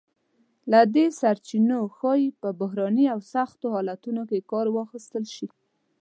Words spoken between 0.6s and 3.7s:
له دې سرچینو ښایي په بحراني او سختو